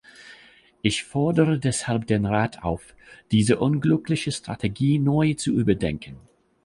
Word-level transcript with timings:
Ich 0.81 1.03
fordere 1.03 1.59
deshalb 1.59 2.07
den 2.07 2.25
Rat 2.25 2.63
auf, 2.63 2.95
diese 3.31 3.59
unglückliche 3.59 4.31
Strategie 4.31 4.97
neu 4.97 5.35
zu 5.35 5.51
überdenken. 5.53 6.17